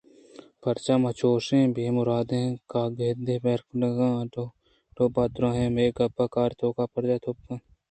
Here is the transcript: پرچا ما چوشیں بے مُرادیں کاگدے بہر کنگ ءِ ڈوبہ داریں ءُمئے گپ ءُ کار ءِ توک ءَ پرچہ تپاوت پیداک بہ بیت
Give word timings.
پرچا 0.61 0.93
ما 1.01 1.11
چوشیں 1.19 1.65
بے 1.75 1.85
مُرادیں 1.95 2.47
کاگدے 2.71 3.35
بہر 3.43 3.61
کنگ 3.67 3.99
ءِ 4.09 4.29
ڈوبہ 4.95 5.23
داریں 5.33 5.65
ءُمئے 5.69 5.85
گپ 5.97 6.17
ءُ 6.23 6.31
کار 6.33 6.51
ءِ 6.53 6.57
توک 6.59 6.77
ءَ 6.83 6.91
پرچہ 6.93 7.17
تپاوت 7.21 7.31
پیداک 7.31 7.37
بہ 7.47 7.55
بیت 7.55 7.69